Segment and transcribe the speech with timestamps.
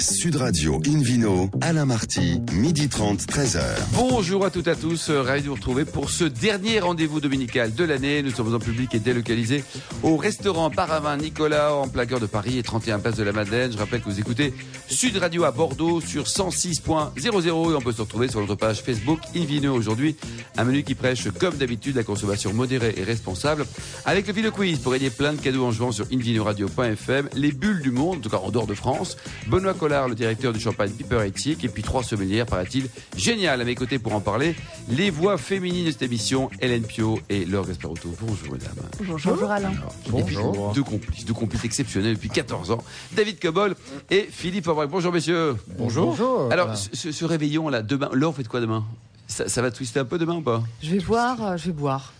[0.00, 3.60] Sud Radio Invino, Alain Marty, midi 30, 13h.
[3.94, 7.74] Bonjour à toutes et à tous, ravi de vous retrouver pour ce dernier rendez-vous dominical
[7.74, 8.22] de l'année.
[8.22, 9.64] Nous sommes en public et délocalisés
[10.04, 13.72] au restaurant Paravin Nicolas en cœur de Paris et 31 place de la Madeleine.
[13.72, 14.54] Je rappelle que vous écoutez
[14.86, 19.18] Sud Radio à Bordeaux sur 106.00 et on peut se retrouver sur notre page Facebook
[19.34, 20.16] Invino aujourd'hui.
[20.56, 23.66] Un menu qui prêche comme d'habitude la consommation modérée et responsable
[24.04, 27.82] avec le Vino Quiz pour gagner plein de cadeaux en jouant sur invinoradio.fm, les bulles
[27.82, 29.16] du monde, en tout cas en dehors de France.
[29.48, 33.74] Benoît le directeur du champagne Piper Éthique, et puis trois sommelières, paraît-il, génial à mes
[33.74, 34.54] côtés pour en parler.
[34.88, 38.14] Les voix féminines de cette émission, Hélène Pio et Laure Gasparotto.
[38.20, 38.74] Bonjour, mesdames.
[38.98, 39.32] Bonjour.
[39.32, 39.72] Bonjour, Alain.
[40.10, 40.72] Bonjour.
[40.74, 42.84] Deux complices, deux complices exceptionnels depuis 14 ans.
[43.12, 43.74] David Cobol
[44.10, 44.90] et Philippe Aubrac.
[44.90, 45.56] Bonjour, messieurs.
[45.78, 46.10] Bonjour.
[46.10, 46.52] Bonjour.
[46.52, 48.84] Alors, ce, réveillon, là, demain, Laure, faites quoi demain?
[49.26, 50.62] Ça, ça va twister un peu demain ou pas?
[50.82, 52.12] Je vais boire, euh, je vais boire.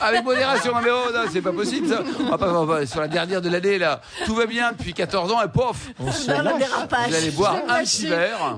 [0.00, 2.02] Avec modération, mais oh, non, c'est pas possible ça.
[2.18, 5.42] On va pas, sur la dernière de l'année là, tout va bien depuis 14 ans
[5.42, 5.90] et pof.
[6.00, 8.56] On se Vous allez boire un petit verre,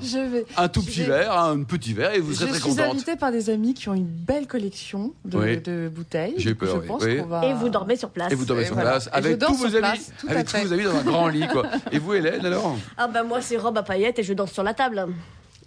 [0.56, 2.76] un tout petit verre, un petit verre et vous serez très contente.
[2.76, 6.34] Je suis invitée par des amis qui ont une belle collection de, bouteilles.
[6.38, 6.80] J'ai peur.
[6.82, 7.44] Je pense va...
[7.44, 8.32] Et vous dormez sur place.
[8.32, 11.02] Et vous dormez sur place avec tous vos amis, avec tous vos amis dans un
[11.02, 11.64] grand lit quoi.
[11.90, 12.76] Et vous Hélène alors?
[12.96, 15.06] Ah ben moi c'est robe à paillettes et je danse sur la table.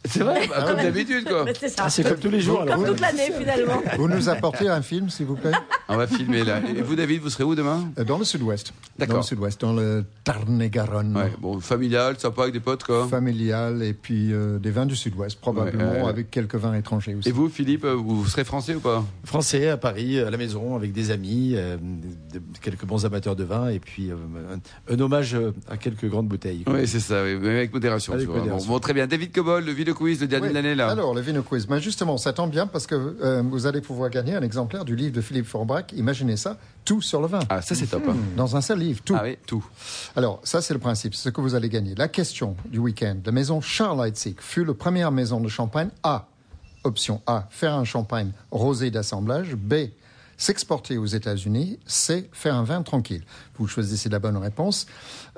[0.08, 1.46] C'est vrai, bah, comme d'habitude, quoi.
[1.60, 1.84] C'est ça.
[1.86, 2.66] Ah, c'est comme tous les jours.
[2.66, 3.82] Comme toute l'année, finalement.
[3.98, 5.52] Vous nous apportez un film, s'il vous plaît?
[5.88, 6.62] On va filmer là.
[6.76, 7.92] Et vous, David, vous serez où demain?
[8.00, 8.74] Euh, Dans le sud-ouest.
[8.98, 9.16] D'accord.
[9.16, 11.16] Dans le sud-ouest, dans le Tarn-et-Garonne.
[11.16, 13.08] Ouais, bon, familial, sympa avec des potes, quoi.
[13.08, 17.30] Familial, et puis euh, des vins du sud-ouest, probablement, avec quelques vins étrangers aussi.
[17.30, 19.04] Et vous, Philippe, vous serez français ou pas?
[19.24, 21.78] Français, à Paris, à la maison, avec des amis, euh,
[22.62, 24.12] quelques bons amateurs de vin, et puis
[24.90, 25.38] un, hommage
[25.70, 26.64] à quelques grandes bouteilles.
[26.68, 28.14] Oui, c'est ça, avec modération.
[28.14, 28.68] Avec modération.
[28.68, 29.08] Bon, très bien.
[29.08, 30.80] David Cobol, le Video Quiz, le dernier de l'année.
[30.82, 31.66] Alors, le Vino Quiz.
[31.66, 34.96] Ben justement, ça tombe bien parce que euh, vous allez pouvoir gagner un exemplaire du
[34.96, 35.94] livre de Philippe Forbrac.
[35.94, 37.40] Imaginez ça, tout sur le vin.
[37.50, 38.04] Ah, ça c'est top.
[38.08, 38.16] Hein.
[38.38, 39.16] Dans un seul livre, tout.
[39.18, 39.66] Ah oui, tout.
[40.16, 41.96] Alors, ça c'est le principe, c'est ce que vous allez gagner.
[41.96, 43.18] La question du week-end.
[43.26, 46.28] La maison Charles fut la première maison de champagne à,
[46.84, 49.90] option A, faire un champagne rosé d'assemblage, B,
[50.38, 53.24] S'exporter aux États-Unis, c'est faire un vin tranquille.
[53.58, 54.86] Vous choisissez la bonne réponse.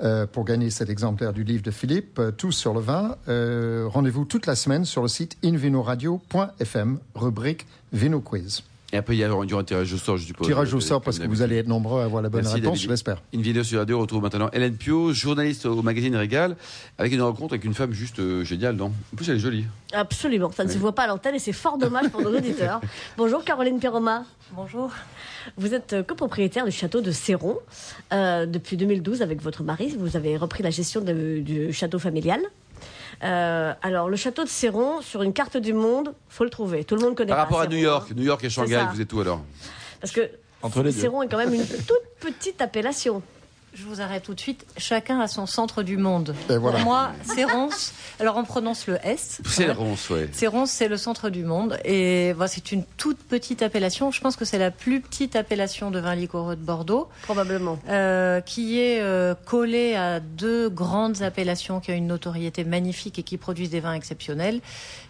[0.02, 3.86] Euh, pour gagner cet exemplaire du livre de Philippe, euh, Tous sur le vin, euh,
[3.88, 8.62] rendez-vous toute la semaine sur le site invinoradio.fm, rubrique Vino Quiz.
[8.90, 10.46] Et après, il y aura un tirage au sort, je suppose.
[10.46, 12.88] Tirage au sort, parce que vous allez être nombreux à avoir la bonne réponse, je
[12.88, 13.20] l'espère.
[13.34, 16.56] Une vidéo sur radio retrouve maintenant Hélène Pio, journaliste au magazine Régal,
[16.96, 18.92] avec une rencontre avec une femme juste euh, géniale, non?
[19.12, 19.66] En plus, elle est jolie.
[19.92, 22.80] Absolument, ça ne se voit pas à l'antenne et c'est fort dommage pour nos auditeurs.
[23.18, 24.24] Bonjour Caroline Piroma.
[24.52, 24.90] Bonjour.
[25.58, 27.58] Vous êtes euh, copropriétaire du château de Céron.
[28.14, 32.40] Euh, depuis 2012, avec votre mari, vous avez repris la gestion du château familial.
[33.24, 36.84] Euh, alors, le château de Céron, sur une carte du monde, faut le trouver.
[36.84, 37.30] Tout le monde connaît.
[37.30, 39.40] Par rapport à New York, New York et Shanghai, vous êtes où alors?
[40.00, 40.30] Parce que
[40.62, 43.22] Entre Céron est quand même une toute petite appellation.
[43.78, 44.66] Je vous arrête tout de suite.
[44.76, 46.34] Chacun a son centre du monde.
[46.48, 47.92] Pour moi, c'est Ronce.
[48.18, 49.40] Alors on prononce le S.
[49.46, 50.22] C'est Ronce, oui.
[50.32, 51.78] C'est Ronce, c'est le centre du monde.
[51.84, 54.10] Et voilà, c'est une toute petite appellation.
[54.10, 57.08] Je pense que c'est la plus petite appellation de vin liquoreux de Bordeaux.
[57.22, 57.78] Probablement.
[57.88, 63.22] Euh, qui est euh, collée à deux grandes appellations qui ont une notoriété magnifique et
[63.22, 64.60] qui produisent des vins exceptionnels,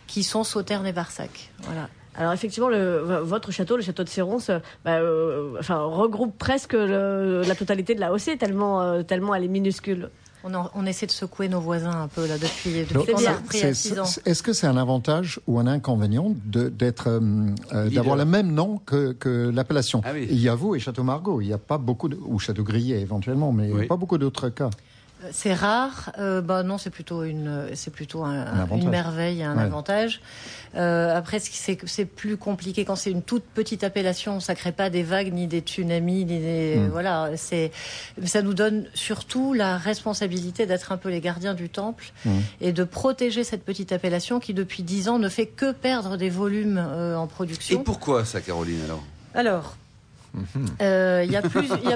[0.07, 1.51] qui sont Sauternes et Barsac.
[1.63, 1.89] Voilà.
[2.19, 4.51] Alors effectivement, le, votre château, le château de Céronce,
[4.85, 9.49] bah, euh, enfin, regroupe presque la totalité de la OC, tellement, euh, tellement elle est
[9.49, 10.11] minuscule.
[10.45, 13.63] On, on, essaie de secouer nos voisins un peu là depuis, depuis qu'on a repris
[13.63, 14.05] à 6 ans.
[14.25, 19.13] Est-ce que c'est un avantage ou un inconvénient d'être euh, d'avoir le même nom que,
[19.13, 20.01] que l'appellation?
[20.05, 21.41] Ah Il y a vous et Château Margaux.
[21.41, 24.71] Il n'y a pas beaucoup de, ou Château Grillet éventuellement, mais pas beaucoup d'autres cas.
[25.33, 26.13] C'est rare.
[26.19, 30.21] Euh, bah non, c'est plutôt une, c'est plutôt un, une merveille, un avantage.
[30.77, 34.41] Euh, après, c'est plus compliqué quand c'est une toute petite appellation.
[34.41, 36.89] Ça crée pas des vagues ni des tsunamis, ni des hmm.
[36.91, 37.31] voilà.
[37.37, 37.73] C'est,
[38.25, 42.39] ça nous donne surtout la responsabilité d'être un peu les gardiens du temple hmm.
[42.61, 46.31] et de protéger cette petite appellation qui depuis dix ans ne fait que perdre des
[46.31, 47.81] volumes euh, en production.
[47.81, 49.03] Et pourquoi ça, Caroline alors?
[49.35, 49.77] Alors,
[50.81, 51.43] euh, il y, a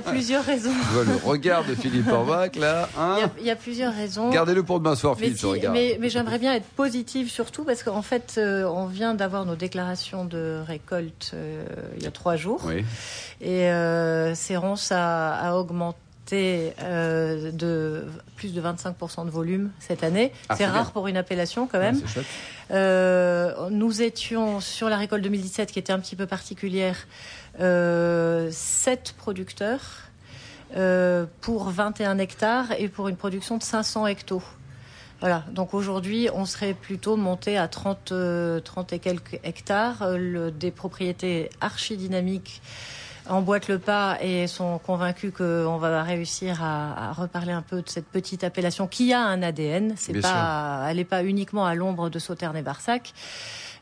[0.00, 0.70] plusieurs raisons.
[1.06, 2.88] le regard de Philippe Orvac, là.
[2.98, 3.30] Hein.
[3.38, 4.30] Il y, a plusieurs raisons.
[4.30, 5.40] Gardez-le pour demain soir, Philippe,
[5.72, 9.56] mais Mais, j'aimerais bien être positive surtout parce qu'en fait, euh, on vient d'avoir nos
[9.56, 11.64] déclarations de récolte euh,
[11.96, 12.62] il y a trois jours.
[12.64, 12.84] Oui.
[13.40, 13.68] Et
[14.34, 18.04] Cérance a, a augmenté de
[18.36, 20.32] plus de 25% de volume cette année.
[20.48, 22.00] Ah, c'est rare pour une appellation quand même.
[23.70, 26.96] nous étions sur la récolte 2017 qui était un petit peu particulière.
[27.62, 30.10] Euh, 7 producteurs
[30.76, 34.42] euh, pour 21 hectares et pour une production de 500 hectos.
[35.20, 38.60] Voilà, donc aujourd'hui, on serait plutôt monté à 30, 30 euh,
[38.90, 42.62] et quelques hectares, euh, le, des propriétés archi-dynamiques
[43.28, 48.06] emboîtent le pas et sont convaincus qu'on va réussir à, reparler un peu de cette
[48.06, 49.94] petite appellation qui a un ADN.
[49.96, 53.12] C'est pas, elle n'est pas uniquement à l'ombre de Sauterne et Barsac.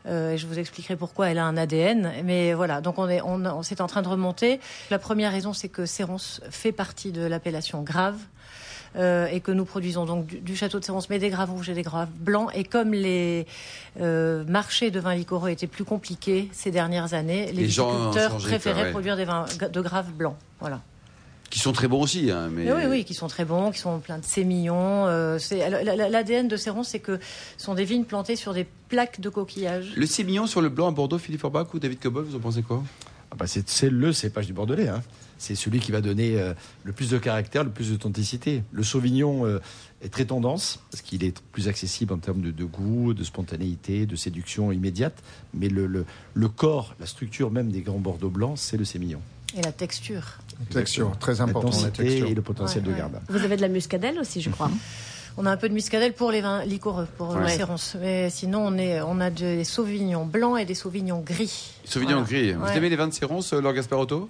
[0.07, 2.11] Euh, je vous expliquerai pourquoi elle a un ADN.
[2.23, 4.59] Mais voilà, donc on est, on, on en train de remonter.
[4.89, 8.17] La première raison, c'est que Sérence fait partie de l'appellation grave.
[8.97, 11.73] Euh, et que nous produisons donc du, château de Sérence, mais des graves rouges et
[11.73, 12.51] des graves blancs.
[12.53, 13.47] Et comme les
[14.01, 19.15] euh, marchés de vins liquoreux étaient plus compliqués ces dernières années, les, viticulteurs préféraient produire
[19.15, 20.35] des vins de graves blancs.
[20.59, 20.81] Voilà
[21.51, 22.31] qui sont très bons aussi.
[22.31, 22.71] Hein, mais...
[22.71, 25.05] oui, oui, qui sont très bons, qui sont pleins de sémillons.
[25.05, 25.37] Euh,
[26.09, 27.19] L'ADN de Céron, c'est que
[27.57, 29.93] ce sont des vignes plantées sur des plaques de coquillages.
[29.95, 32.63] Le sémillon sur le blanc à Bordeaux, Philippe Orbach ou David Cobol, vous en pensez
[32.63, 32.83] quoi?
[33.29, 34.87] Ah bah C'est le cépage du Bordelais.
[34.87, 35.03] Hein
[35.41, 36.53] c'est celui qui va donner euh,
[36.83, 38.63] le plus de caractère, le plus d'authenticité.
[38.71, 39.59] Le Sauvignon euh,
[40.03, 44.15] est très tendance, parce qu'il est plus accessible en termes de, goût, de spontanéité, de
[44.15, 45.15] séduction immédiate.
[45.55, 49.19] Mais le, le, corps, la structure même des grands Bordeaux blancs, c'est le sémillon.
[49.57, 50.37] Et la texture.
[50.69, 51.69] Texture, très important.
[51.83, 52.27] La, texture.
[52.27, 53.19] et le potentiel de garde.
[53.29, 54.69] Vous avez de la muscadelle aussi, je crois.
[55.37, 57.57] On a un peu de muscadelle pour les vins liquoreux, pour ouais.
[58.01, 61.73] Mais sinon, on, est, on a des sauvignons blancs et des sauvignons gris.
[61.85, 62.53] Sauvignons gris.
[62.53, 64.29] Vous aimez les vins de Sérence, Laure Gasparotto?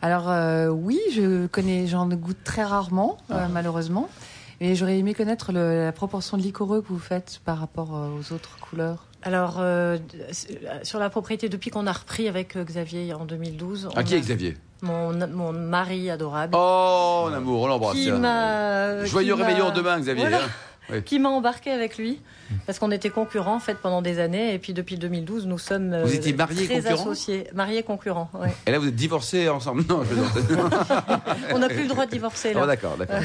[0.00, 3.48] Alors euh, oui, je connais, j'en goûte très rarement, euh, ah.
[3.48, 4.08] malheureusement.
[4.60, 8.32] Mais j'aurais aimé connaître la proportion de liquoreux que vous faites par rapport euh, aux
[8.32, 9.06] autres couleurs.
[9.22, 9.60] Alors,
[10.84, 13.88] sur la propriété, depuis qu'on a repris avec Xavier en 2012.
[13.96, 14.56] À qui est Xavier?
[14.82, 16.54] Mon, mon mari adorable.
[16.56, 17.96] Oh, mon amour, on l'embrasse.
[19.06, 20.28] Joyeux réveillon demain, Xavier.
[21.04, 22.20] Qui m'a embarqué avec lui
[22.66, 26.00] parce qu'on était concurrents en fait pendant des années et puis depuis 2012 nous sommes
[26.02, 27.46] vous étiez mariés très concurrents associés.
[27.52, 28.54] Mariés concurrents ouais.
[28.66, 29.84] et là vous êtes divorcés ensemble.
[29.88, 30.02] Non
[31.52, 32.60] on n'a plus le droit de divorcer là.
[32.62, 33.20] Oh, d'accord d'accord.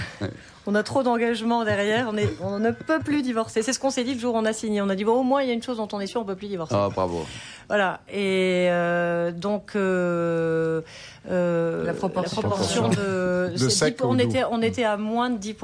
[0.65, 3.61] On a trop d'engagement derrière on, est, on ne peut plus divorcer.
[3.61, 4.81] C'est ce qu'on s'est dit le jour où on a signé.
[4.81, 6.21] On a dit bon au moins il y a une chose dont on est sûr
[6.21, 6.75] on peut plus divorcer.
[6.77, 7.25] Ah bravo.
[7.67, 8.01] Voilà.
[8.09, 10.81] Et euh, donc euh,
[11.29, 15.55] euh, la proportion, de, de on était on était à moins de 10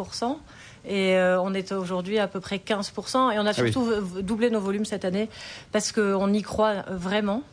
[0.85, 3.33] et euh, on est aujourd'hui à peu près 15%.
[3.33, 3.87] Et on a ah surtout
[4.21, 5.29] doublé nos volumes cette année
[5.71, 7.43] parce qu'on y croit vraiment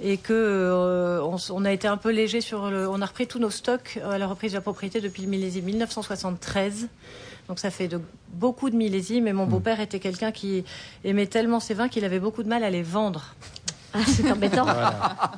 [0.00, 2.88] et que euh, on, a été un peu léger sur le.
[2.88, 5.64] On a repris tous nos stocks à la reprise de la propriété depuis le millésime
[5.64, 6.88] 1973.
[7.48, 8.00] Donc ça fait de,
[8.32, 9.26] beaucoup de millésimes.
[9.26, 9.50] Et mon hmm.
[9.50, 10.64] beau-père était quelqu'un qui
[11.04, 13.34] aimait tellement ses vins qu'il avait beaucoup de mal à les vendre.
[13.94, 14.66] Ah, c'est embêtant.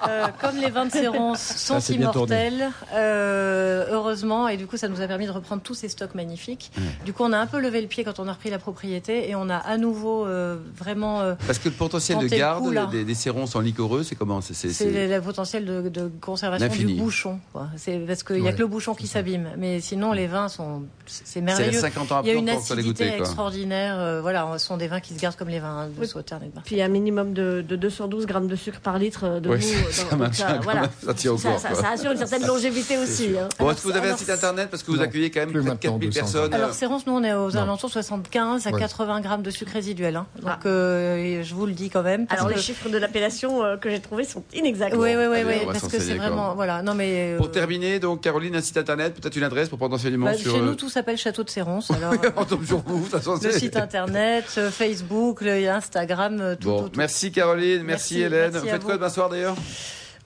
[0.08, 5.00] Euh, comme les vins de Sérance sont immortels, euh, heureusement, et du coup, ça nous
[5.00, 6.70] a permis de reprendre tous ces stocks magnifiques.
[7.06, 9.30] Du coup, on a un peu levé le pied quand on a repris la propriété
[9.30, 11.22] et on a à nouveau euh, vraiment.
[11.46, 15.20] Parce que le potentiel de garde des, des Séronces en liquoreux, c'est comment C'est le
[15.20, 17.40] potentiel de, conservation du bouchon.
[17.76, 20.82] C'est parce qu'il n'y a que le bouchon qui s'abîme, mais sinon les vins sont
[21.06, 21.80] c'est merveilleux.
[21.80, 24.20] 50 ans il y a une acidité extraordinaire.
[24.20, 26.88] voilà, ce sont des vins qui se gardent comme les vins de Sauternes Puis un
[26.88, 29.92] minimum de, de 212 grammes de sucre par litre de oui, vous.
[29.92, 30.90] ça, voilà.
[31.04, 33.30] ça, tient au ça, ça, assure une certaine longévité aussi.
[33.38, 33.48] Hein.
[33.58, 34.68] Bon, est-ce que vous avez un site internet?
[34.70, 37.56] Parce que vous accueillez quand même plus 4000 personnes Alors, Sérence, nous, on est aux
[37.56, 40.16] alentours 75 à 80 grammes de sucre résiduel.
[40.16, 40.26] Hein.
[40.40, 40.66] Donc, ah.
[40.66, 42.26] euh, je vous le dis quand même.
[42.30, 44.94] Alors, les chiffres de l'appellation euh, que j'ai trouvés sont inexacts.
[44.96, 46.54] Oui, oui, oui, parce que c'est vraiment.
[46.54, 46.82] Voilà.
[46.82, 49.94] Non, mais, euh, Pour terminer, donc, Caroline, un site internet, peut-être une adresse pour prendre
[49.94, 50.54] enseignement bah, sur.
[50.54, 51.90] Chez nous, tout s'appelle Château de Sérence.
[51.94, 53.38] Alors, on tombe sur vous, de toute façon.
[53.42, 56.90] Le site internet, Facebook, Instagram, tout.
[56.96, 57.82] Merci, Caroline.
[57.82, 58.52] Merci, Hélène.
[58.52, 59.56] Faites quoi demain soir d'ailleurs?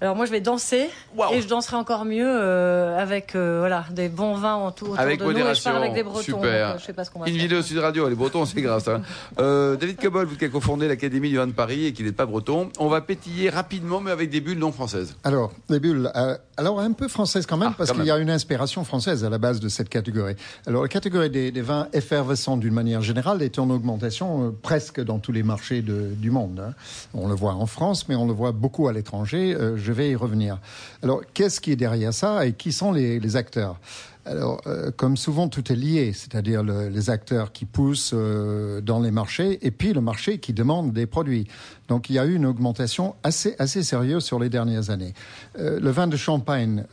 [0.00, 0.88] Alors moi je vais danser
[1.32, 5.00] et je danserai encore mieux euh, avec euh, voilà des bons vins en tout autour
[5.00, 5.50] avec de modération.
[5.50, 6.22] nous et je parle avec des Bretons.
[6.22, 6.68] Super.
[6.68, 8.80] Euh, je sais pas ce qu'on va Une vidéo Sud Radio, les Bretons c'est grave
[8.80, 9.00] ça.
[9.40, 12.12] Euh, David Cabol, vous qui avez cofondé l'Académie du vin de Paris et qui n'est
[12.12, 15.16] pas breton, on va pétiller rapidement mais avec des bulles non françaises.
[15.24, 16.12] Alors des bulles,
[16.56, 19.30] alors un peu françaises quand même ah, parce qu'il y a une inspiration française à
[19.30, 20.36] la base de cette catégorie.
[20.68, 25.18] Alors la catégorie des, des vins effervescents d'une manière générale est en augmentation presque dans
[25.18, 26.62] tous les marchés de, du monde.
[26.64, 26.74] Hein.
[27.14, 29.56] On le voit en France mais on le voit beaucoup à l'étranger.
[29.74, 30.60] je vais y revenir.
[31.02, 33.78] Alors, qu'est-ce qui est derrière ça et qui sont les, acteurs?
[34.24, 39.10] Alors, euh, comme souvent, tout est lié, c'est-à-dire les acteurs qui poussent euh, dans les
[39.10, 41.46] marchés et puis le marché qui demande des produits.
[41.88, 45.14] Donc, il y a eu une augmentation assez, assez sérieuse sur les dernières années.
[45.58, 46.84] Euh, le vin de Champagne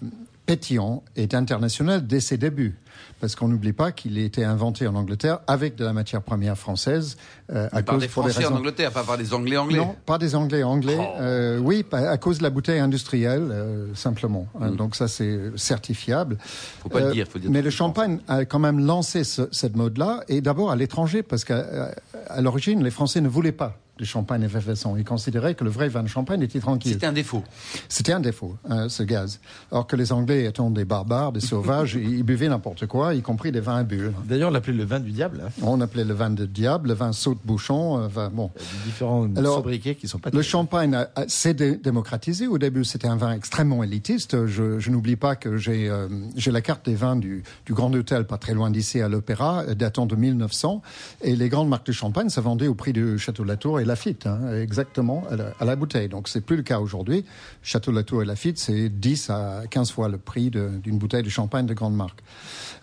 [0.46, 2.78] pétillant est international dès ses débuts
[3.20, 6.58] parce qu'on n'oublie pas qu'il a été inventé en Angleterre avec de la matière première
[6.58, 7.18] française.
[7.52, 9.78] Euh, à par cause, des Français en Angleterre, pas par des Anglais anglais.
[9.78, 10.98] Non, pas des Anglais anglais.
[11.00, 11.22] Oh.
[11.22, 14.48] Euh, oui, à cause de la bouteille industrielle, euh, simplement.
[14.60, 14.76] Hein, mm.
[14.76, 16.38] donc ça, c'est certifiable.
[16.82, 17.50] Faut pas le dire, faut dire.
[17.52, 21.46] Mais le champagne a quand même lancé ce, cette mode-là, et d'abord à l'étranger, parce
[21.46, 21.92] qu'à
[22.40, 24.96] l'origine, les Français ne voulaient pas de champagne effervescent.
[24.98, 26.94] Ils considéraient que le vrai vin de champagne était tranquille.
[26.94, 27.44] C'était un défaut.
[27.90, 29.40] C'était un défaut, hein, ce gaz.
[29.72, 33.52] Alors que les Anglais étant des barbares, des sauvages, ils buvaient n'importe quoi, y compris
[33.52, 34.14] des vins à bulles.
[34.26, 35.42] D'ailleurs, on l'appelait le vin du diable.
[35.46, 35.52] Hein.
[35.62, 38.10] On appelait le vin du diable, le vin saute-bouchon.
[38.16, 38.52] Euh, bon.
[38.56, 40.30] Il y a différents Alors, sobriquets qui sont pas.
[40.32, 42.48] Le champagne s'est démocratisé.
[42.48, 44.46] Au début, c'était un vin extrêmement élitiste.
[44.46, 47.94] Je, je n'oublie pas que j'ai euh, j'ai la carte des vins du, du Grand
[47.94, 50.82] Hôtel, pas très loin d'ici, à l'Opéra, datant de 1900.
[51.22, 53.80] Et les grandes marques de champagne, ça vendait au prix du Château de la Tour
[53.80, 55.24] et Lafitte, hein, exactement
[55.60, 56.10] à la, bouteille.
[56.10, 57.26] Donc c'est plus le cas aujourd'hui.
[57.64, 61.24] Château de la Tour et Lafitte, c'est 10 à 15 fois le prix d'une bouteille
[61.24, 62.22] de champagne de grande marque.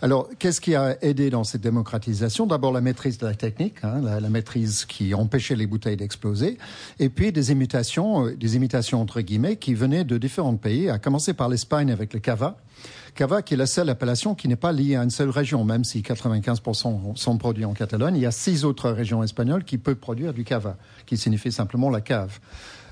[0.01, 2.45] Alors, qu'est-ce qui a aidé dans cette démocratisation?
[2.45, 6.57] D'abord la maîtrise de la technique, hein, la, la, maîtrise qui empêchait les bouteilles d'exploser,
[6.99, 10.99] et puis des imitations, euh, des imitations entre guillemets, qui venaient de différents pays, à
[10.99, 12.57] commencer par l'Espagne avec le cava.
[13.15, 15.83] Cava, qui est la seule appellation qui n'est pas liée à une seule région, même
[15.83, 18.15] si 95% sont produits en Catalogne.
[18.15, 21.91] Il y a six autres régions espagnoles qui peuvent produire du cava, qui signifie simplement
[21.91, 22.39] la cave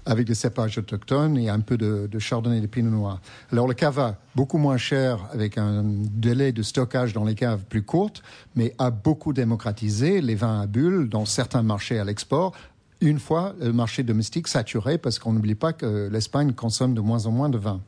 [0.05, 3.21] avec des cépages autochtones et un peu de, chardonnay et de pinot noir.
[3.51, 7.83] Alors le cava, beaucoup moins cher, avec un délai de stockage dans les caves plus
[7.83, 8.23] courte,
[8.55, 12.53] mais a beaucoup démocratisé les vins à bulles dans certains marchés à l'export,
[12.99, 17.25] une fois le marché domestique saturé, parce qu'on n'oublie pas que l'Espagne consomme de moins
[17.25, 17.81] en moins de vin.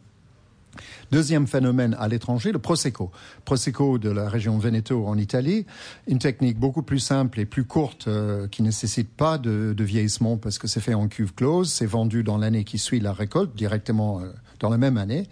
[1.14, 3.12] Deuxième phénomène à l'étranger, le Prosecco.
[3.46, 5.68] Prosecco de la région Veneto en Italie,
[6.08, 10.58] une technique beaucoup plus simple et plus courte euh, qui nécessite pas de, vieillissement parce
[10.58, 14.22] que c'est fait en cuve close, c'est vendu dans l'année qui suit la récolte, directement
[14.22, 15.30] euh, dans la même année,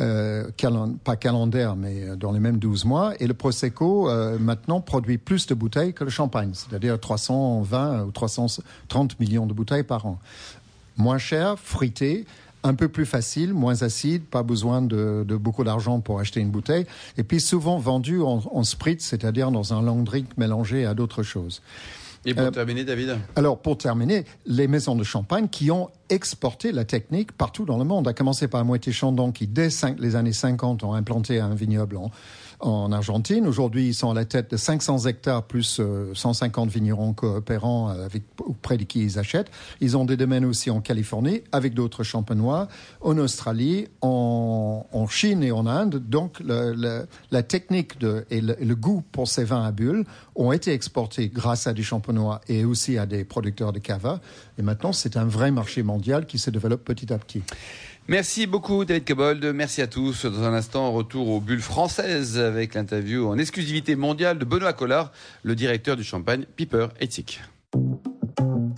[0.00, 0.50] euh,
[1.04, 3.12] pas calendaire mais dans les mêmes 12 mois.
[3.20, 4.10] Et le Prosecco
[4.40, 9.84] maintenant produit plus de bouteilles que le champagne, c'est-à-dire 320 ou 330 millions de bouteilles
[9.84, 10.18] par an.
[10.96, 12.26] Moins cher, fruité,
[12.64, 16.86] un peu plus facile, moins acide, pas besoin de, beaucoup d'argent pour acheter une bouteille,
[17.16, 21.22] et puis souvent vendu en, en spritz, c'est-à-dire dans un long drink mélangé à d'autres
[21.22, 21.62] choses.
[22.24, 23.18] Et pour euh, terminer, David?
[23.36, 27.84] Alors, pour terminer, les maisons de champagne qui ont exporté la technique partout dans le
[27.84, 31.96] monde, à commencer par Moitié Chandon, qui dès les années 50 ont implanté un vignoble
[31.96, 32.10] en,
[32.62, 33.46] en Argentine.
[33.46, 35.80] Aujourd'hui, ils sont à la tête de 500 hectares plus
[36.14, 39.50] 150 euh, vignerons coopérants euh, auprès de qui ils achètent.
[39.80, 42.68] Ils ont des domaines aussi en Californie avec d'autres champenois,
[43.00, 45.96] en Australie, en, Chine et en Inde.
[45.96, 47.94] Donc, la technique
[48.30, 50.04] et le, le, goût pour ces vins à bulles
[50.36, 54.20] ont été exportés grâce à des champenois et aussi à des producteurs de cava.
[54.58, 57.42] Et maintenant, c'est un vrai marché mondial qui se développe petit à petit.
[58.08, 60.26] Merci beaucoup David Cobold, merci à tous.
[60.26, 65.12] Dans un instant, retour aux bulles françaises avec l'interview en exclusivité mondiale de Benoît Collard,
[65.44, 67.40] le directeur du champagne Piper Ethic.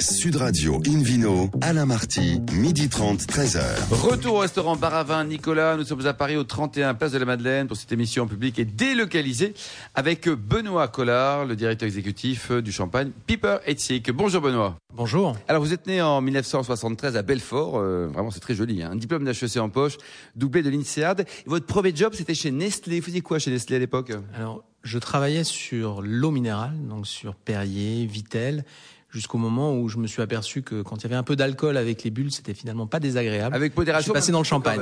[0.01, 3.63] Sud Radio Invino, Alain Marty, midi 30, 13h.
[3.91, 5.77] Retour au restaurant Baravin Nicolas.
[5.77, 8.65] Nous sommes à Paris au 31 Place de la Madeleine pour cette émission publique et
[8.65, 9.55] délocalisée
[9.95, 14.11] avec Benoît Collard, le directeur exécutif du champagne Piper Ethic.
[14.11, 14.77] Bonjour Benoît.
[14.95, 15.37] Bonjour.
[15.49, 18.91] Alors vous êtes né en 1973 à Belfort, euh, vraiment c'est très joli, hein.
[18.93, 19.97] un diplôme d'HEC en poche,
[20.37, 21.27] doublé de l'INSEAD.
[21.47, 23.01] Votre premier job c'était chez Nestlé.
[23.01, 24.13] Vous faisiez quoi chez Nestlé à l'époque?
[24.35, 28.65] Alors je travaillais sur l'eau minérale, donc sur Perrier, Vitel
[29.15, 31.77] jusqu'au moment où je me suis aperçu que quand il y avait un peu d'alcool
[31.77, 33.55] avec les bulles, c'était finalement pas désagréable.
[33.55, 34.13] Avec modération.
[34.13, 34.81] Je suis passé dans le champagne.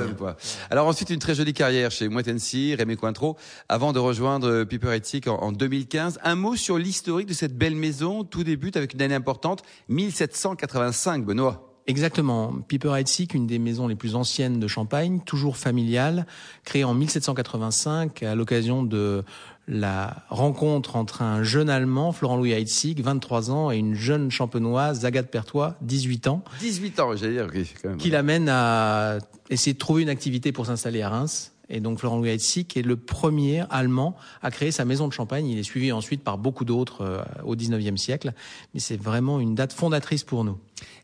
[0.71, 3.37] Alors ensuite une très jolie carrière chez Moët Rémi Cointreau,
[3.69, 6.19] avant de rejoindre Piper Ethic en, en 2015.
[6.23, 8.23] Un mot sur l'historique de cette belle maison.
[8.23, 11.69] Tout débute avec une année importante, 1785, Benoît.
[11.85, 12.53] Exactement.
[12.67, 16.25] Piper Heidsieck, une des maisons les plus anciennes de Champagne, toujours familiale,
[16.63, 19.23] créée en 1785 à l'occasion de
[19.67, 25.31] la rencontre entre un jeune Allemand, Florent-Louis Heidsieck, 23 ans, et une jeune champenoise, Agathe
[25.31, 26.43] Pertois, 18 ans.
[26.59, 27.97] 18 ans, j'allais dire, oui, quand même.
[27.97, 31.53] Qui l'amène à essayer de trouver une activité pour s'installer à Reims.
[31.69, 35.47] Et donc Florent Louis Heidsieck est le premier Allemand à créer sa maison de champagne.
[35.47, 38.33] Il est suivi ensuite par beaucoup d'autres euh, au 19e siècle.
[38.73, 40.57] Mais c'est vraiment une date fondatrice pour nous.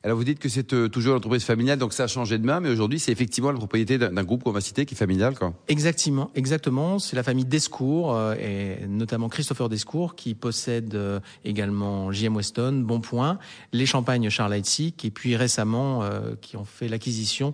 [0.04, 2.62] Alors vous dites que c'est euh, toujours l'entreprise familiale, donc ça a changé de main,
[2.62, 5.38] mais aujourd'hui c'est effectivement la propriété d'un groupe qu'on va citer qui est familial.
[5.38, 5.54] Quoi.
[5.68, 7.00] Exactement, exactement.
[7.00, 12.84] C'est la famille Descours, euh, et notamment Christopher Descours, qui possède euh, également JM Weston,
[12.86, 13.40] Bonpoint,
[13.74, 16.04] les champagnes Charles Heidsieck, et puis récemment
[16.42, 17.54] qui ont fait l'acquisition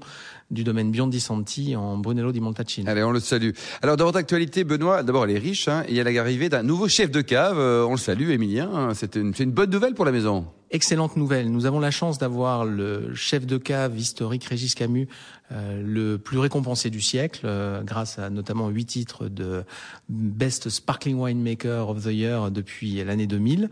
[0.52, 2.90] du domaine Biondi Santi en Brunello di Montalcino.
[2.90, 3.52] Allez, on le salue.
[3.82, 6.50] Alors dans votre actualité, Benoît, d'abord elle est riche, hein, et il y a l'arrivée
[6.50, 7.58] d'un nouveau chef de cave.
[7.58, 8.94] on le salue, Émilien.
[8.94, 10.46] C'est une, une bonne nouvelle pour la maison.
[10.72, 11.52] Excellente nouvelle.
[11.52, 15.08] Nous avons la chance d'avoir le chef de cave historique Régis Camus,
[15.52, 19.64] euh, le plus récompensé du siècle, euh, grâce à notamment huit titres de
[20.10, 23.70] Best Sparkling Winemaker of the Year depuis l'année 2000.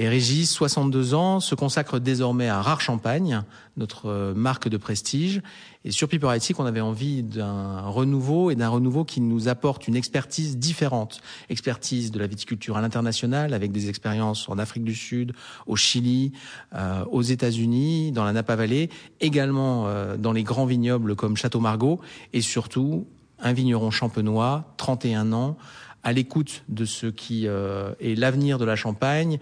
[0.00, 3.42] Et Régis, 62 ans, se consacre désormais à Rare Champagne,
[3.76, 5.42] notre marque de prestige.
[5.84, 9.88] Et sur Piper Ethic, on avait envie d'un renouveau et d'un renouveau qui nous apporte
[9.88, 11.20] une expertise différente.
[11.50, 15.34] Expertise de la viticulture à l'international avec des expériences en Afrique du Sud,
[15.66, 16.32] au Chili,
[16.74, 18.88] euh, aux États-Unis, dans la Napa Valley,
[19.20, 22.00] également euh, dans les grands vignobles comme Château Margaux
[22.32, 23.06] et surtout
[23.38, 25.58] un vigneron champenois, 31 ans,
[26.02, 29.38] à l'écoute de ce qui euh, est l'avenir de la Champagne,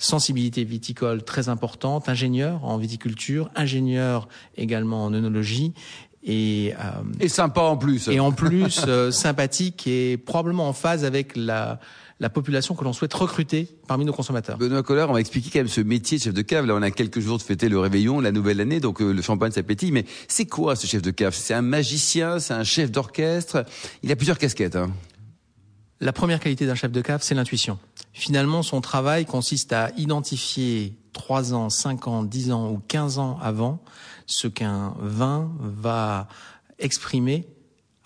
[0.00, 5.72] sensibilité viticole très importante, ingénieur en viticulture, ingénieur également en œnologie
[6.24, 8.08] et, euh, et sympa en plus.
[8.08, 11.78] Et en plus euh, sympathique et probablement en phase avec la
[12.20, 14.58] la population que l'on souhaite recruter parmi nos consommateurs.
[14.58, 16.66] Benoît Collard, on va expliquer quand même ce métier de chef de cave.
[16.66, 19.22] Là, on a quelques jours de fêter le réveillon, la nouvelle année, donc euh, le
[19.22, 19.90] champagne s'appétit.
[19.90, 21.34] Mais c'est quoi ce chef de cave?
[21.34, 23.64] C'est un magicien, c'est un chef d'orchestre?
[24.02, 24.76] Il a plusieurs casquettes.
[24.76, 24.90] Hein.
[26.02, 27.78] La première qualité d'un chef de cave, c'est l'intuition.
[28.14, 33.38] Finalement, son travail consiste à identifier 3 ans, 5 ans, 10 ans ou 15 ans
[33.42, 33.82] avant
[34.24, 36.26] ce qu'un vin va
[36.78, 37.46] exprimer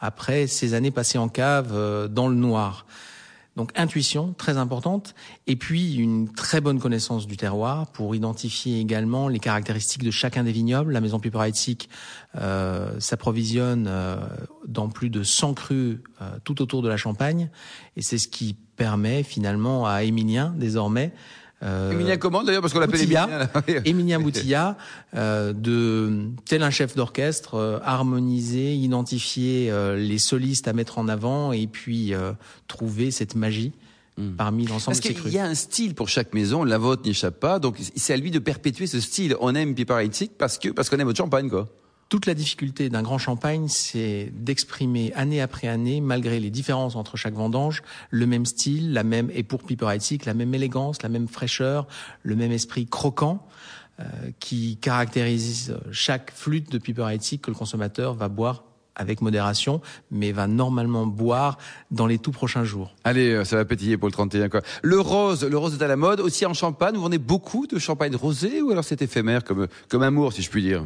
[0.00, 2.84] après ces années passées en cave euh, dans le noir.
[3.56, 5.14] Donc intuition très importante
[5.46, 10.42] et puis une très bonne connaissance du terroir pour identifier également les caractéristiques de chacun
[10.42, 10.92] des vignobles.
[10.92, 11.38] La maison Piper
[12.36, 14.16] euh, s'approvisionne euh,
[14.66, 17.48] dans plus de 100 crus euh, tout autour de la Champagne
[17.96, 21.12] et c'est ce qui permet finalement à Émilien désormais
[21.64, 23.00] euh, Émilien comment d'ailleurs parce qu'on l'appelle.
[23.84, 24.76] Émilien Boutilla,
[25.14, 31.08] euh, de tel un chef d'orchestre, euh, harmoniser, identifier euh, les solistes à mettre en
[31.08, 32.12] avant et puis
[32.68, 33.72] trouver cette magie.
[34.16, 34.36] Hmm.
[34.36, 37.02] parmi l'ensemble de ces Parce qu'il y a un style pour chaque maison, la vôtre
[37.04, 39.34] n'échappe pas, donc c'est à lui de perpétuer ce style.
[39.40, 41.68] On aime Piper parce que parce qu'on aime votre champagne, quoi.
[42.14, 47.16] Toute la difficulté d'un grand champagne, c'est d'exprimer année après année, malgré les différences entre
[47.16, 49.88] chaque vendange, le même style, la même, et pour Piper
[50.24, 51.88] la même élégance, la même fraîcheur,
[52.22, 53.44] le même esprit croquant,
[53.98, 54.04] euh,
[54.38, 58.62] qui caractérise chaque flûte de Piper que le consommateur va boire
[58.94, 59.80] avec modération,
[60.12, 61.58] mais va normalement boire
[61.90, 62.94] dans les tout prochains jours.
[63.02, 64.48] Allez, euh, ça va pétiller pour le 31.
[64.50, 64.60] Quoi.
[64.84, 66.94] Le rose, le rose est à la mode, aussi en champagne.
[66.94, 70.48] Vous vendez beaucoup de champagne rosé ou alors c'est éphémère comme, comme amour, si je
[70.48, 70.84] puis dire?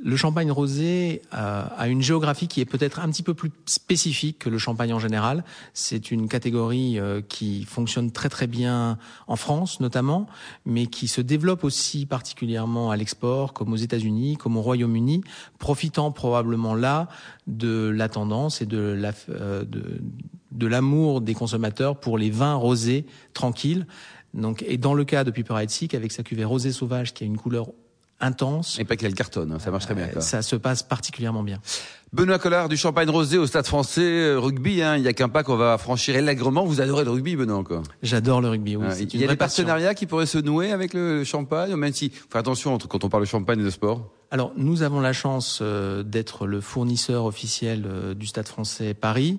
[0.00, 4.38] Le champagne rosé euh, a une géographie qui est peut-être un petit peu plus spécifique
[4.38, 5.44] que le champagne en général.
[5.74, 10.26] C'est une catégorie euh, qui fonctionne très très bien en France notamment,
[10.64, 15.22] mais qui se développe aussi particulièrement à l'export, comme aux États-Unis, comme au Royaume-Uni,
[15.58, 17.08] profitant probablement là
[17.48, 20.00] de la tendance et de la euh, de,
[20.52, 23.86] de l'amour des consommateurs pour les vins rosés tranquilles.
[24.32, 27.38] Donc, et dans le cas de Piper avec sa cuvée rosée sauvage qui a une
[27.38, 27.68] couleur
[28.20, 28.78] intense.
[28.78, 30.08] Et pas qu'elle cartonne, hein, ça marche très bien.
[30.08, 30.20] Quoi.
[30.20, 31.60] Ça se passe particulièrement bien.
[32.12, 34.82] Benoît Collard du Champagne Rosé au Stade Français euh, rugby.
[34.82, 36.64] Hein, il n'y a qu'un pas qu'on va franchir allègrement.
[36.64, 37.82] Vous adorez le rugby, Benoît encore?
[38.02, 38.76] J'adore le rugby.
[38.76, 38.86] Oui.
[39.12, 42.38] il y a des partenariats qui pourraient se nouer avec le Champagne, même si, faut
[42.38, 44.10] attention quand on parle de Champagne et de sport.
[44.30, 49.38] Alors nous avons la chance euh, d'être le fournisseur officiel euh, du Stade Français Paris,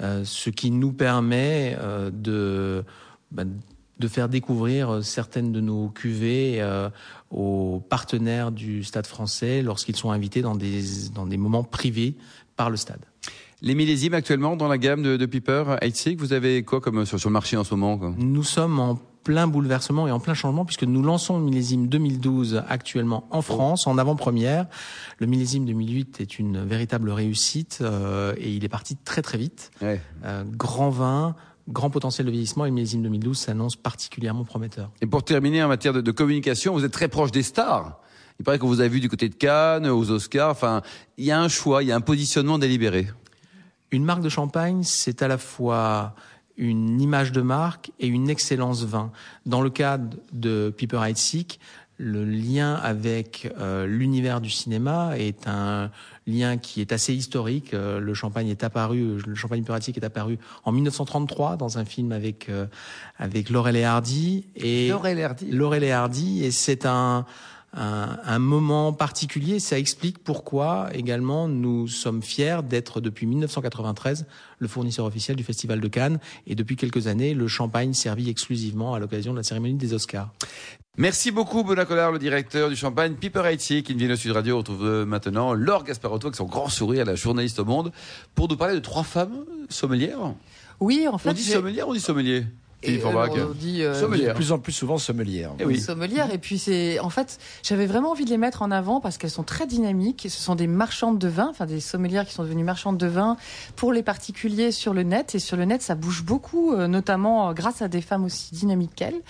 [0.00, 1.74] ce qui nous permet
[2.12, 2.84] de
[3.30, 3.44] bah,
[3.98, 6.90] de faire découvrir euh, certaines de nos cuvées euh,
[7.30, 10.82] aux partenaires du Stade français lorsqu'ils sont invités dans des,
[11.14, 12.16] dans des moments privés
[12.56, 13.04] par le stade.
[13.62, 15.64] Les millésimes actuellement dans la gamme de, de Piper,
[16.18, 18.14] vous avez quoi comme sur, sur le marché en ce moment quoi?
[18.18, 22.62] Nous sommes en plein bouleversement et en plein changement puisque nous lançons le millésime 2012
[22.68, 24.66] actuellement en France en avant-première.
[25.18, 29.72] Le millésime 2008 est une véritable réussite euh, et il est parti très très vite.
[29.82, 30.00] Ouais.
[30.24, 31.34] Euh, grand vin,
[31.68, 34.90] grand potentiel de vieillissement et le millésime 2012 s'annonce particulièrement prometteur.
[35.00, 38.00] Et pour terminer, en matière de, communication, vous êtes très proche des stars.
[38.38, 40.50] Il paraît que vous avez vu du côté de Cannes, aux Oscars.
[40.50, 40.82] Enfin,
[41.16, 43.08] il y a un choix, il y a un positionnement délibéré.
[43.90, 46.14] Une marque de champagne, c'est à la fois
[46.58, 49.10] une image de marque et une excellence vin.
[49.44, 51.60] Dans le cadre de Piper Heidsieck,
[51.98, 55.90] le lien avec euh, l'univers du cinéma est un
[56.26, 57.72] lien qui est assez historique.
[57.72, 62.12] Euh, le champagne est apparu, le champagne piratique est apparu en 1933 dans un film
[62.12, 62.66] avec euh,
[63.18, 65.50] avec Laurel et Hardy et Laurel et Hardy.
[65.50, 67.24] Laurel et Hardy et c'est un,
[67.76, 69.60] un, un moment particulier.
[69.60, 74.26] Ça explique pourquoi également nous sommes fiers d'être depuis 1993
[74.58, 78.94] le fournisseur officiel du Festival de Cannes et depuis quelques années le champagne servi exclusivement
[78.94, 80.32] à l'occasion de la cérémonie des Oscars.
[80.98, 83.16] Merci beaucoup, Benoît Collard, le directeur du Champagne.
[83.16, 87.04] Piper Haïti, qui vient au Sud Radio, retrouve maintenant Laure Gasparotto, avec son grand sourire,
[87.04, 87.92] la journaliste au monde,
[88.34, 90.34] pour nous parler de trois femmes sommelières.
[90.80, 91.28] Oui, en fait.
[91.28, 92.46] On dit sommelière ou on dit sommelier
[92.86, 94.32] Et on dit sommelière.
[94.32, 95.52] De plus en plus souvent sommelière.
[95.58, 95.80] Et oui.
[95.80, 96.32] Sommelière.
[96.32, 99.30] Et puis c'est, en fait, j'avais vraiment envie de les mettre en avant parce qu'elles
[99.30, 100.26] sont très dynamiques.
[100.28, 103.36] Ce sont des marchandes de vin, enfin des sommelières qui sont devenues marchandes de vin
[103.76, 105.34] pour les particuliers sur le net.
[105.34, 109.20] Et sur le net, ça bouge beaucoup, notamment grâce à des femmes aussi dynamiques qu'elles.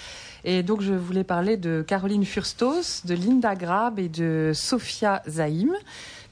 [0.45, 5.73] Et donc, je voulais parler de Caroline Furstos, de Linda Grab et de Sophia Zaim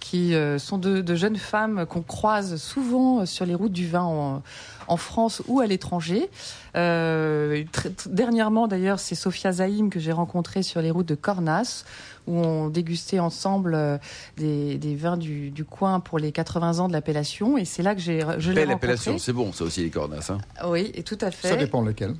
[0.05, 4.43] qui euh, sont de, jeunes femmes qu'on croise souvent sur les routes du vin
[4.87, 6.29] en, France ou à l'étranger.
[6.77, 7.65] Euh,
[8.05, 11.85] dernièrement, d'ailleurs, c'est Sophia Zaim que j'ai rencontrée sur les routes de Cornas,
[12.27, 13.97] où on dégustait ensemble euh,
[14.37, 17.57] des, vins du, coin pour les 80 ans de l'appellation.
[17.57, 20.29] Et c'est là que j'ai je Belle appellation, c'est bon, ça aussi les Cornas.
[20.29, 20.39] Hein.
[20.67, 21.49] Oui, et tout à fait.
[21.49, 22.15] Ça dépend lequel.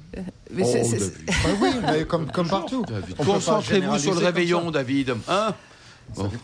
[0.51, 0.97] Mais oh,
[1.29, 2.83] bah oui, mais comme, comme partout.
[3.23, 5.17] Concentrez-vous sur le réveillon, David.
[5.29, 5.55] Hein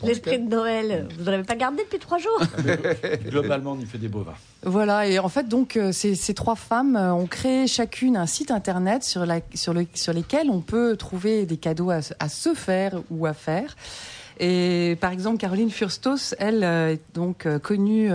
[0.03, 2.41] L'esprit de Noël, vous n'en avez pas gardé depuis trois jours
[3.27, 4.35] Globalement, on y fait des beaux vins.
[4.63, 8.27] Voilà, et en fait, donc, euh, ces, ces trois femmes euh, ont créé chacune un
[8.27, 12.29] site internet sur, la, sur, le, sur lesquels on peut trouver des cadeaux à, à
[12.29, 13.77] se faire ou à faire.
[14.41, 18.11] Et par exemple, Caroline Furstos, elle euh, est donc connue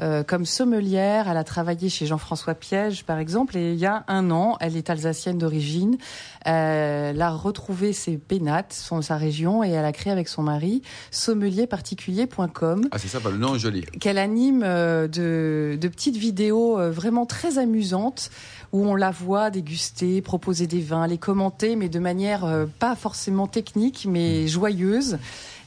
[0.00, 1.28] euh, comme sommelière.
[1.28, 4.76] Elle a travaillé chez Jean-François Piège, par exemple, et il y a un an, elle
[4.76, 5.98] est alsacienne d'origine.
[6.44, 10.82] elle a retrouvé ses pénates, son, sa région, et elle a créé avec son mari
[11.10, 12.88] sommelierparticulier.com.
[12.90, 13.82] Ah, c'est ça, le nom est joli.
[14.00, 18.30] Qu'elle anime euh, de, de, petites vidéos euh, vraiment très amusantes
[18.74, 23.46] où on la voit déguster, proposer des vins, les commenter, mais de manière pas forcément
[23.46, 25.18] technique, mais joyeuse.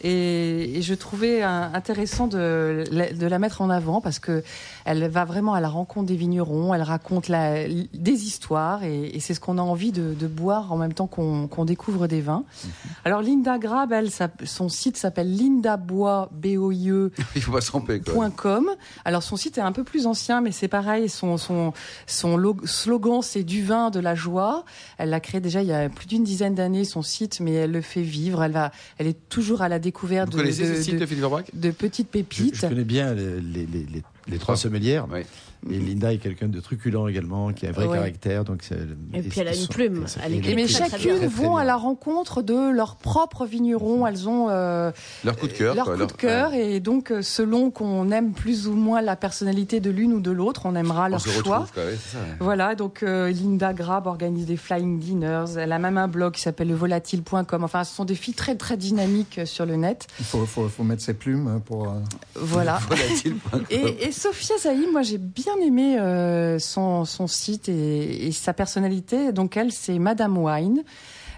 [0.04, 4.44] Et, je trouvais intéressant de, de, la mettre en avant parce que
[4.86, 9.34] elle va vraiment à la rencontre des vignerons, elle raconte la, des histoires et, c'est
[9.34, 12.44] ce qu'on a envie de, de, boire en même temps qu'on découvre des vins.
[12.64, 12.72] Mhm.
[13.06, 14.10] Alors Linda Grab, elle,
[14.46, 17.12] son site s'appelle lindabois, b o i e.
[19.06, 21.74] Alors son site est un peu plus ancien, mais c'est pareil, son, son,
[22.06, 24.66] son slogan c'est du vin, de la joie.
[24.98, 27.72] Elle l'a créé déjà il y a plus d'une dizaine d'années, son site, mais elle
[27.72, 28.44] le fait vivre.
[28.44, 32.56] Elle, va, elle est toujours à la découverte de, de, petites pépites.
[32.56, 35.08] Je, connais bien les, les, les, les trois sommelières.
[35.70, 38.44] Et Linda est quelqu'un de truculent également, qui a un vrai caractère.
[38.44, 38.64] Donc
[39.14, 40.06] et puis elle a une plume.
[40.56, 44.06] mais chacune vont à la rencontre de leurs propres vignerons.
[44.08, 44.92] Elles ont euh,
[45.24, 45.76] leur coup de cœur.
[45.76, 46.54] Leur coup de cœur.
[46.54, 50.32] Et donc, euh, selon qu'on aime plus ou moins la personnalité de l'une ou de
[50.32, 51.68] l'autre, on aimera leur choix.
[52.40, 52.76] Voilà.
[52.76, 55.58] Donc, euh, Linda Grab organise des flying dinners.
[55.58, 57.64] Elle a même un blog qui s'appelle levolatile.com.
[57.64, 60.08] Enfin, ce sont des filles très très dynamiques sur le net.
[60.20, 61.94] Il faut, faut, faut mettre ses plumes pour.
[62.36, 62.80] Voilà.
[63.70, 68.54] et, et Sophia Zaïm, moi j'ai bien aimé euh, son, son, site et, et, sa
[68.54, 69.32] personnalité.
[69.32, 70.84] Donc elle, c'est Madame Wine.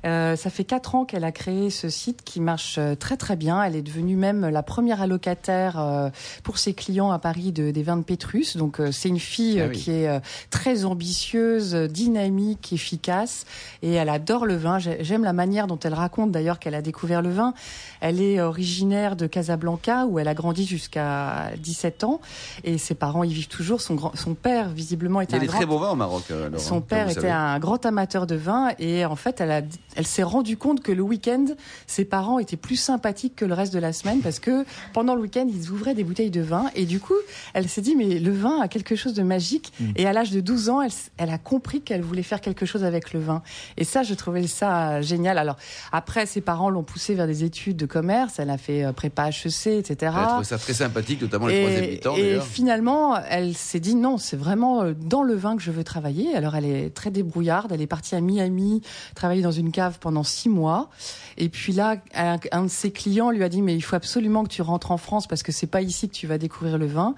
[0.06, 3.36] Euh, ça fait quatre ans qu'elle a créé ce site qui marche euh, très très
[3.36, 3.62] bien.
[3.64, 6.10] Elle est devenue même la première allocataire euh,
[6.44, 8.58] pour ses clients à Paris de, des vins de Pétrus.
[8.58, 13.46] Donc c'est une fille ah qui est très ambitieuse, dynamique, efficace
[13.82, 14.80] et elle adore le vin.
[14.80, 17.54] J'aime la manière dont elle raconte d'ailleurs qu'elle a découvert le vin.
[18.02, 22.22] Elle est originaire de Casablanca où elle a grandi jusqu'à 17 ans
[22.64, 23.82] et ses parents y vivent toujours.
[23.82, 26.24] Son, grand, son père visiblement était Il y a des très beaux vins au Maroc.
[26.58, 29.62] son père était un grand amateur de vin et en fait elle a
[29.96, 31.46] elle s'est rendue compte que le week-end,
[31.88, 35.22] ses parents étaient plus sympathiques que le reste de la semaine parce que pendant le
[35.22, 36.70] week-end, ils ouvraient des bouteilles de vin.
[36.76, 37.16] Et du coup,
[37.54, 39.74] elle s'est dit, mais le vin a quelque chose de magique.
[39.80, 39.92] Mm.
[39.96, 40.82] Et à l'âge de 12 ans,
[41.18, 43.42] elle, a compris qu'elle voulait faire quelque chose avec le vin.
[43.78, 45.38] Et ça, je trouvais ça génial.
[45.38, 45.58] Alors,
[45.92, 48.40] après, ses parents l'ont poussée vers des études de commerce.
[48.40, 49.96] Elle a fait euh, prépa HEC, etc.
[50.02, 52.16] Elle a trouvé ça très sympathique, notamment les troisième mi-temps.
[52.16, 55.84] Et finalement, elle s'est dit, non, c'est vraiment euh, dans le vin que je veux
[55.84, 56.36] travailler.
[56.36, 57.72] Alors, elle est très débrouillarde.
[57.72, 58.82] Elle est partie à Miami,
[59.16, 60.90] travailler dans une pendant six mois.
[61.38, 64.50] Et puis là, un, de ses clients lui a dit mais il faut absolument que
[64.50, 67.16] tu rentres en France parce que c'est pas ici que tu vas découvrir le vin.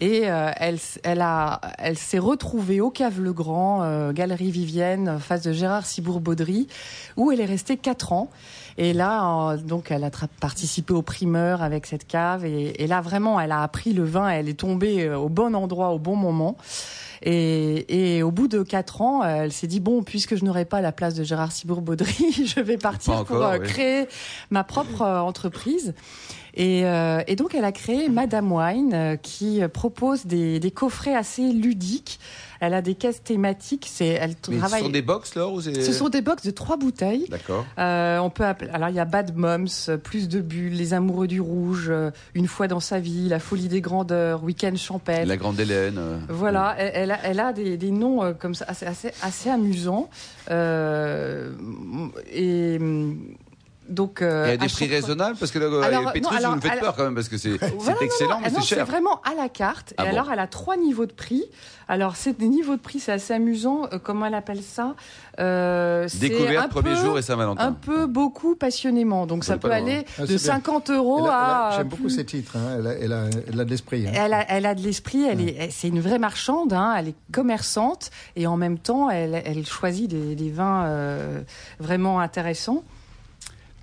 [0.00, 5.18] Et euh, elle, elle a, elle s'est retrouvée au Cave Le Grand, euh, Galerie Vivienne,
[5.18, 6.68] face de Gérard Cibourg-Baudry,
[7.16, 8.30] où elle est restée quatre ans.
[8.76, 12.44] Et là, donc, elle a participé au primeur avec cette cave.
[12.44, 14.28] Et, et, là, vraiment, elle a appris le vin.
[14.28, 16.56] Elle est tombée euh, au bon endroit, au bon moment.
[17.22, 20.80] Et, et, au bout de quatre ans, elle s'est dit bon, puisque je n'aurai pas
[20.80, 24.06] la place de Gérard Cibourg-Baudry, je vais partir pour créer
[24.50, 25.94] ma propre entreprise.
[26.58, 31.52] Et, euh, et, donc, elle a créé Madame Wine, qui propose des, des coffrets assez
[31.52, 32.18] ludiques
[32.60, 33.86] elle a des caisses thématiques.
[33.88, 34.80] C'est, elle travaille.
[34.80, 37.26] Ce sont des box là Ce sont des box de trois bouteilles.
[37.28, 37.64] D'accord.
[37.78, 38.70] Euh, on peut appeler...
[38.72, 39.66] Alors il y a Bad Moms,
[40.02, 43.68] plus de bulles, Les Amoureux du Rouge, euh, Une fois dans sa vie, La Folie
[43.68, 45.28] des grandeurs, Week-end champêtre.
[45.28, 45.98] La Grande Hélène.
[45.98, 50.08] Euh, voilà, elle, a, elle, a, des, des noms comme ça assez, assez, assez amusants.
[50.50, 50.54] et
[53.88, 56.78] Donc, euh, il y a des prix raisonnables parce que le, alors, pétrus, me fait
[56.78, 57.54] peur quand même parce que c'est
[58.00, 58.84] excellent, mais c'est cher.
[58.86, 59.94] C'est vraiment à la carte.
[59.96, 61.44] Ah et alors, elle a trois niveaux de prix.
[61.88, 63.88] Alors, c'est des niveaux de prix, c'est assez amusant.
[63.92, 64.94] Euh, comment elle appelle ça
[65.40, 67.64] euh, Découverte premier jour et Saint-Valentin.
[67.64, 69.26] Un peu beaucoup passionnément.
[69.26, 71.72] Donc, ça peut aller ah, de 50 euros à.
[71.76, 72.56] J'aime beaucoup ces titres.
[72.56, 72.76] Hein.
[72.78, 74.06] Elle, a, elle, a, de l'esprit.
[74.06, 74.12] Hein.
[74.14, 75.24] Elle, a, elle a de l'esprit.
[75.24, 76.74] Elle est, c'est une vraie marchande.
[76.74, 76.94] Hein.
[76.98, 81.40] Elle est commerçante et en même temps, elle, elle choisit des, des vins euh,
[81.80, 82.84] vraiment intéressants.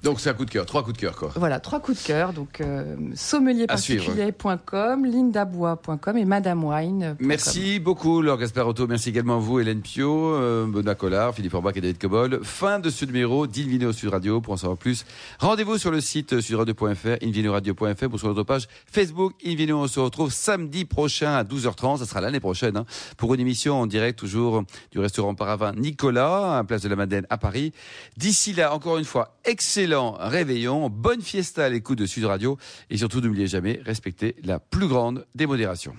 [0.06, 1.32] Donc c'est un coup de cœur, trois coups de cœur quoi.
[1.36, 2.32] Voilà, trois coups de cœur.
[2.32, 7.16] Donc euh, sommelierparticulier.com, lindabois.com et madamewine.
[7.20, 11.74] Merci beaucoup Laure Gasparotto, merci également à vous Hélène Pio, euh, Benoît Collard, Philippe Orbach
[11.76, 12.42] et David Cobol.
[12.44, 14.42] Fin de ce numéro d'Invino Sud Radio.
[14.42, 15.08] Pour en savoir plus,
[15.40, 19.80] rendez-vous sur le site sudradio.fr, invinoradio.fr ou sur notre page Facebook Invino.
[19.80, 22.86] On se retrouve samedi prochain à 12h30, ça sera l'année prochaine, hein,
[23.18, 27.26] pour une émission en direct toujours du restaurant Paravin Nicolas, à Place de la Madeleine
[27.32, 27.72] à Paris.
[28.18, 32.58] D'ici là, encore une fois, excellent réveillon, bonne fiesta à l'écoute de Sud Radio
[32.90, 35.96] et surtout n'oubliez jamais, respectez la plus grande des modérations.